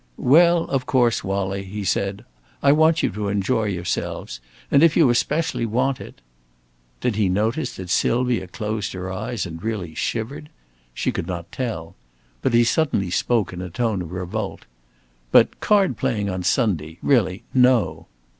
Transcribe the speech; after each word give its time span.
"Well, 0.17 0.63
of 0.63 0.87
course, 0.87 1.23
Wallie," 1.23 1.61
he 1.63 1.83
said, 1.83 2.25
"I 2.63 2.71
want 2.71 3.03
you 3.03 3.11
to 3.11 3.27
enjoy 3.27 3.65
yourselves. 3.65 4.39
And 4.71 4.81
if 4.81 4.97
you 4.97 5.11
especially 5.11 5.67
want 5.67 6.01
it" 6.01 6.21
Did 7.01 7.17
he 7.17 7.29
notice 7.29 7.75
that 7.75 7.91
Sylvia 7.91 8.47
closed 8.47 8.93
her 8.93 9.13
eyes 9.13 9.45
and 9.45 9.61
really 9.61 9.93
shivered? 9.93 10.49
She 10.95 11.11
could 11.11 11.27
not 11.27 11.51
tell. 11.51 11.93
But 12.41 12.55
he 12.55 12.63
suddenly 12.63 13.11
spoke 13.11 13.53
in 13.53 13.61
a 13.61 13.69
tone 13.69 14.01
of 14.01 14.11
revolt: 14.11 14.65
"But 15.31 15.59
card 15.59 15.97
playing 15.97 16.31
on 16.31 16.41
Sunday. 16.41 16.97
Really 17.03 17.43
no!" 17.53 18.07